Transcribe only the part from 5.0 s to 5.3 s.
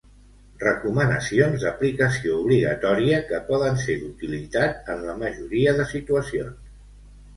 la